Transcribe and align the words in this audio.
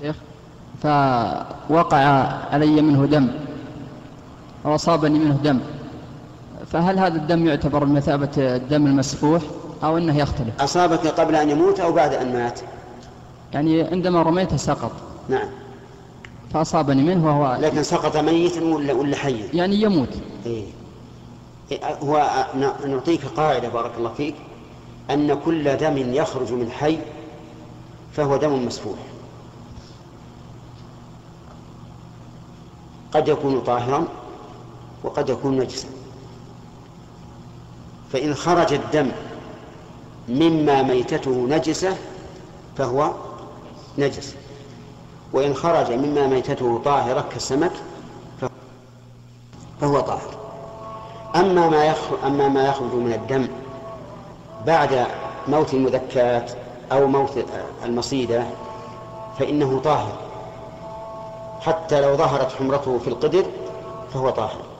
شيخ 0.00 0.16
فوقع 0.82 1.98
علي 2.52 2.82
منه 2.82 3.06
دم 3.06 3.28
أو 4.66 4.74
أصابني 4.74 5.18
منه 5.18 5.38
دم. 5.44 5.60
فهل 6.66 6.98
هذا 6.98 7.16
الدم 7.16 7.46
يعتبر 7.46 7.84
بمثابة 7.84 8.30
الدم 8.38 8.86
المسفوح 8.86 9.42
أو 9.84 9.98
أنه 9.98 10.18
يختلف؟ 10.18 10.62
أصابك 10.62 11.06
قبل 11.06 11.36
أن 11.36 11.50
يموت 11.50 11.80
أو 11.80 11.92
بعد 11.92 12.14
أن 12.14 12.32
مات؟ 12.32 12.60
يعني 13.52 13.82
عندما 13.82 14.22
رميته 14.22 14.56
سقط. 14.56 14.92
نعم. 15.28 15.48
فأصابني 16.52 17.02
منه 17.02 17.26
وهو 17.26 17.58
لكن 17.60 17.82
سقط 17.82 18.16
ميتا 18.16 18.64
ولا 18.64 18.92
ولا 18.92 19.16
حيا 19.16 19.48
يعني 19.54 19.82
يموت. 19.82 20.08
إيه. 20.46 20.64
إيه، 21.72 21.80
هو 22.02 22.46
نعطيك 22.86 23.20
قاعدة 23.36 23.68
بارك 23.68 23.90
الله 23.98 24.12
فيك 24.16 24.34
أن 25.10 25.34
كل 25.44 25.76
دم 25.76 26.14
يخرج 26.14 26.52
من 26.52 26.70
حي 26.70 26.98
فهو 28.12 28.36
دم 28.36 28.66
مسفوح. 28.66 28.98
قد 33.14 33.28
يكون 33.28 33.60
طاهرا 33.60 34.04
وقد 35.04 35.28
يكون 35.28 35.58
نجسا. 35.58 35.88
فإن 38.12 38.34
خرج 38.34 38.72
الدم 38.72 39.10
مما 40.28 40.82
ميتته 40.82 41.46
نجسة 41.50 41.96
فهو 42.76 43.10
نجس. 43.98 44.34
وإن 45.32 45.54
خرج 45.54 45.92
مما 45.92 46.26
ميتته 46.26 46.80
طاهرة 46.84 47.24
كالسمك 47.32 47.72
فهو 49.80 50.00
طاهر. 50.00 50.34
أما 51.36 51.68
ما 51.68 51.84
يخرج 51.84 52.18
أما 52.26 52.48
ما 52.48 52.68
يخرج 52.68 52.94
من 52.94 53.12
الدم 53.12 53.48
بعد 54.66 55.06
موت 55.48 55.74
المذكات 55.74 56.52
أو 56.92 57.06
موت 57.06 57.44
المصيدة 57.84 58.44
فإنه 59.38 59.80
طاهر. 59.84 60.23
حتى 61.64 62.00
لو 62.00 62.16
ظهرت 62.16 62.52
حمرته 62.52 62.98
في 62.98 63.08
القدر 63.08 63.44
فهو 64.12 64.30
طاهر. 64.30 64.73